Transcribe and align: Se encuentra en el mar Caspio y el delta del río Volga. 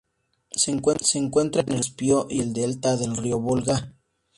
Se 0.49 0.71
encuentra 0.71 1.61
en 1.61 1.67
el 1.69 1.73
mar 1.75 1.81
Caspio 1.83 2.25
y 2.27 2.39
el 2.39 2.53
delta 2.53 2.97
del 2.97 3.15
río 3.15 3.37
Volga. 3.39 3.93